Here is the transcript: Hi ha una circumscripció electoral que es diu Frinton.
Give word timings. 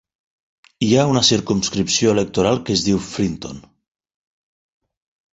Hi 0.85 0.87
ha 0.95 1.01
una 1.09 1.21
circumscripció 1.27 2.13
electoral 2.17 2.61
que 2.69 2.73
es 2.77 2.81
diu 2.87 3.01
Frinton. 3.09 3.61